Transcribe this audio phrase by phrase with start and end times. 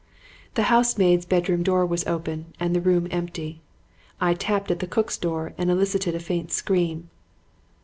[0.55, 3.61] "The housemaid's bedroom door was open and the room empty.
[4.19, 7.11] I tapped at the cook's door and elicited a faint scream.